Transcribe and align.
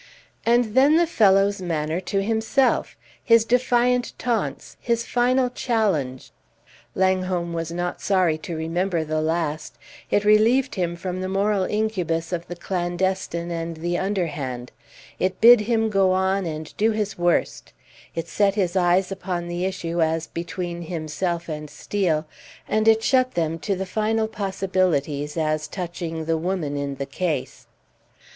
And 0.47 0.73
then 0.73 0.95
the 0.95 1.05
fellow's 1.05 1.61
manner 1.61 1.99
to 1.99 2.23
himself, 2.23 2.97
his 3.23 3.45
defiant 3.45 4.13
taunts, 4.17 4.75
his 4.79 5.05
final 5.05 5.51
challenge! 5.51 6.31
Langholm 6.95 7.53
was 7.53 7.71
not 7.71 8.01
sorry 8.01 8.35
to 8.39 8.57
remember 8.57 9.03
the 9.03 9.21
last; 9.21 9.77
it 10.09 10.25
relieved 10.25 10.73
him 10.73 10.95
from 10.95 11.21
the 11.21 11.29
moral 11.29 11.65
incubus 11.65 12.33
of 12.33 12.47
the 12.47 12.55
clandestine 12.55 13.51
and 13.51 13.77
the 13.77 13.95
underhand; 13.99 14.71
it 15.19 15.39
bid 15.39 15.59
him 15.61 15.87
go 15.87 16.13
on 16.13 16.47
and 16.47 16.75
do 16.77 16.89
his 16.89 17.15
worst; 17.19 17.71
it 18.15 18.27
set 18.27 18.55
his 18.55 18.75
eyes 18.75 19.11
upon 19.11 19.47
the 19.47 19.65
issue 19.65 20.01
as 20.01 20.25
between 20.25 20.81
himself 20.81 21.47
and 21.47 21.69
Steel, 21.69 22.25
and 22.67 22.87
it 22.87 23.03
shut 23.03 23.35
them 23.35 23.59
to 23.59 23.75
the 23.75 23.85
final 23.85 24.27
possibilities 24.27 25.37
as 25.37 25.67
touching 25.67 26.25
the 26.25 26.37
woman 26.39 26.75
in 26.75 26.95
the 26.95 27.05
case. 27.05 27.67